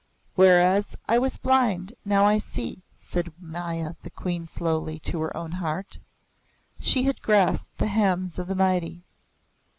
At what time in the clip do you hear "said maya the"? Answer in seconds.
2.97-4.09